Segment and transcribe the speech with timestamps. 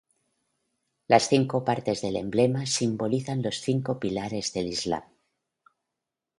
[1.07, 5.03] Las cinco partes del emblema simbolizan los cinco pilares del Islam.